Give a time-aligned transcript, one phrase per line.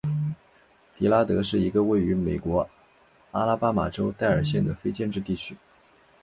[0.95, 2.67] 迪拉德是一个位于美国
[3.33, 5.55] 阿拉巴马州戴尔县的非建制地区。